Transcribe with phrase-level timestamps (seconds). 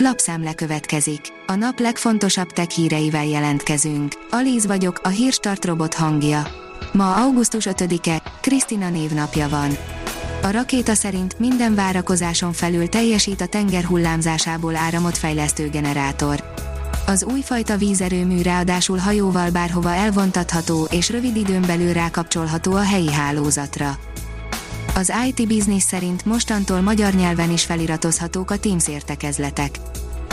[0.00, 1.20] Lapszemle következik.
[1.46, 4.12] A nap legfontosabb tech híreivel jelentkezünk.
[4.30, 6.46] Alíz vagyok, a hírstart robot hangja.
[6.92, 9.76] Ma augusztus 5-e, Krisztina névnapja van.
[10.42, 16.52] A rakéta szerint minden várakozáson felül teljesít a tenger hullámzásából áramot fejlesztő generátor.
[17.06, 23.98] Az újfajta vízerőmű ráadásul hajóval bárhova elvontatható és rövid időn belül rákapcsolható a helyi hálózatra.
[24.98, 29.78] Az IT Business szerint mostantól magyar nyelven is feliratozhatók a Teams értekezletek.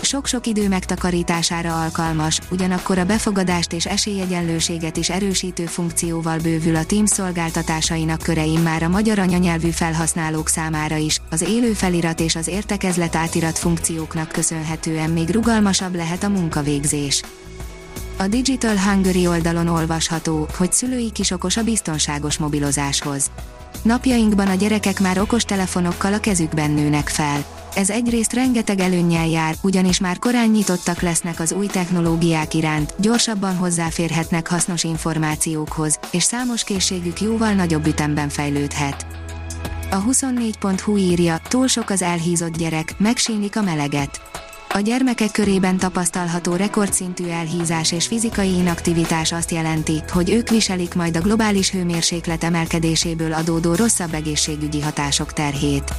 [0.00, 7.10] Sok-sok idő megtakarítására alkalmas, ugyanakkor a befogadást és esélyegyenlőséget is erősítő funkcióval bővül a Teams
[7.10, 13.16] szolgáltatásainak körein már a magyar anyanyelvű felhasználók számára is, az élő felirat és az értekezlet
[13.16, 17.22] átirat funkcióknak köszönhetően még rugalmasabb lehet a munkavégzés.
[18.16, 23.30] A Digital Hungary oldalon olvasható, hogy szülői okos a biztonságos mobilozáshoz
[23.86, 27.44] Napjainkban a gyerekek már okos telefonokkal a kezükben nőnek fel.
[27.74, 33.56] Ez egyrészt rengeteg előnnyel jár, ugyanis már korán nyitottak lesznek az új technológiák iránt, gyorsabban
[33.56, 39.06] hozzáférhetnek hasznos információkhoz, és számos készségük jóval nagyobb ütemben fejlődhet.
[39.90, 44.20] A 24.hu írja, túl sok az elhízott gyerek, megsínik a meleget.
[44.68, 51.16] A gyermekek körében tapasztalható rekordszintű elhízás és fizikai inaktivitás azt jelenti, hogy ők viselik majd
[51.16, 55.92] a globális hőmérséklet emelkedéséből adódó rosszabb egészségügyi hatások terhét.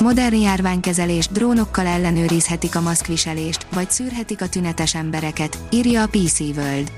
[0.00, 6.92] Modern járványkezelés drónokkal ellenőrizhetik a maszkviselést, vagy szűrhetik a tünetes embereket, írja a PC World.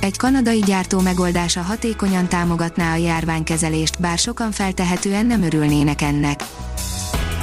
[0.00, 6.44] Egy kanadai gyártó megoldása hatékonyan támogatná a járványkezelést, bár sokan feltehetően nem örülnének ennek.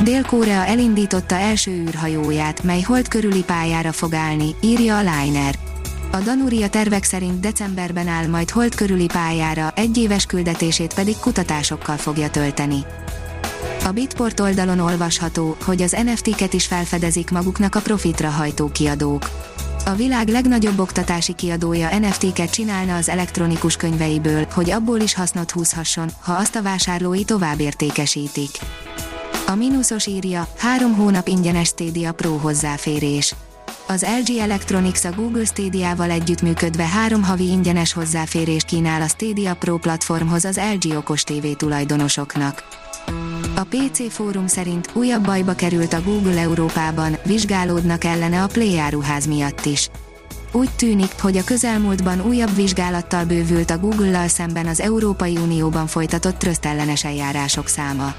[0.03, 5.55] Dél-Korea elindította első űrhajóját, mely hold körüli pályára fog állni, írja a Liner.
[6.11, 11.97] A Danuria tervek szerint decemberben áll majd hold körüli pályára, egy éves küldetését pedig kutatásokkal
[11.97, 12.85] fogja tölteni.
[13.85, 19.29] A Bitport oldalon olvasható, hogy az NFT-ket is felfedezik maguknak a profitra hajtó kiadók.
[19.85, 26.09] A világ legnagyobb oktatási kiadója NFT-ket csinálna az elektronikus könyveiből, hogy abból is hasznot húzhasson,
[26.21, 28.49] ha azt a vásárlói tovább értékesítik.
[29.51, 33.35] A mínuszos írja, három hónap ingyenes Stadia Pro hozzáférés.
[33.87, 39.77] Az LG Electronics a Google Stadia-val együttműködve három havi ingyenes hozzáférést kínál a Stadia Pro
[39.77, 42.63] platformhoz az LG okos TV tulajdonosoknak.
[43.55, 49.25] A PC fórum szerint újabb bajba került a Google Európában, vizsgálódnak ellene a Play áruház
[49.25, 49.89] miatt is.
[50.51, 56.37] Úgy tűnik, hogy a közelmúltban újabb vizsgálattal bővült a Google-lal szemben az Európai Unióban folytatott
[56.37, 58.15] trösztellenes eljárások száma.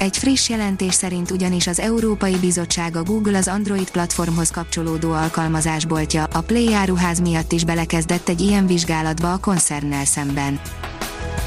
[0.00, 6.24] Egy friss jelentés szerint ugyanis az Európai Bizottság a Google az Android platformhoz kapcsolódó alkalmazásboltja,
[6.24, 10.60] a Play áruház miatt is belekezdett egy ilyen vizsgálatba a koncernnel szemben.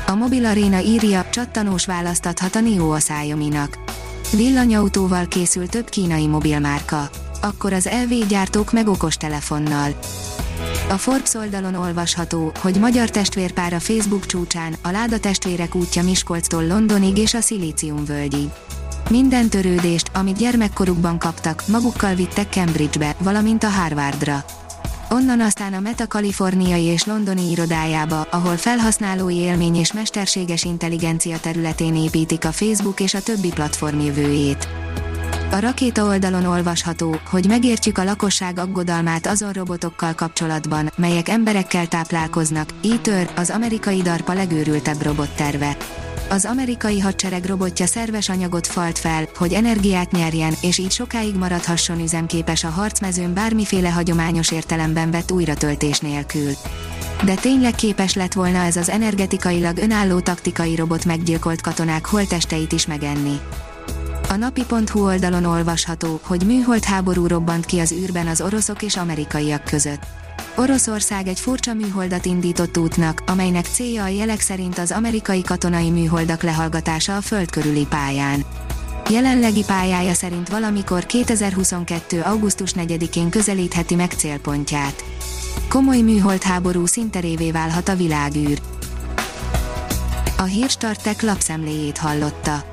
[0.07, 3.77] A Mobil Arena írja, csattanós választathat a NIO a Xiaomi-nak.
[4.31, 7.09] Villanyautóval készül több kínai mobilmárka.
[7.41, 9.95] Akkor az LV gyártók meg okos telefonnal.
[10.89, 16.67] A Forbes oldalon olvasható, hogy magyar testvérpár a Facebook csúcsán, a Láda testvérek útja Miskolctól
[16.67, 18.49] Londonig és a Szilícium völgyig.
[19.09, 24.43] Minden törődést, amit gyermekkorukban kaptak, magukkal vittek Cambridgebe, valamint a Harvardra.
[25.09, 31.95] Onnan aztán a Meta kaliforniai és londoni irodájába, ahol felhasználói élmény és mesterséges intelligencia területén
[31.95, 34.67] építik a Facebook és a többi platform jövőjét.
[35.53, 42.69] A rakéta oldalon olvasható, hogy megértjük a lakosság aggodalmát azon robotokkal kapcsolatban, melyek emberekkel táplálkoznak,
[43.05, 45.77] e az amerikai DARPA legőrültebb robotterve.
[46.29, 51.99] Az amerikai hadsereg robotja szerves anyagot falt fel, hogy energiát nyerjen, és így sokáig maradhasson
[51.99, 56.51] üzemképes a harcmezőn bármiféle hagyományos értelemben vett újratöltés nélkül.
[57.25, 62.85] De tényleg képes lett volna ez az energetikailag önálló taktikai robot meggyilkolt katonák holtesteit is
[62.85, 63.39] megenni.
[64.33, 69.63] A napi.hu oldalon olvasható, hogy műhold háború robbant ki az űrben az oroszok és amerikaiak
[69.63, 70.01] között.
[70.55, 76.43] Oroszország egy furcsa műholdat indított útnak, amelynek célja a jelek szerint az amerikai katonai műholdak
[76.43, 78.45] lehallgatása a föld körüli pályán.
[79.09, 82.21] Jelenlegi pályája szerint valamikor 2022.
[82.21, 85.03] augusztus 4-én közelítheti meg célpontját.
[85.69, 88.61] Komoly műhold háború szinterévé válhat a világűr.
[90.37, 92.72] A hírstartek lapszemléjét hallotta.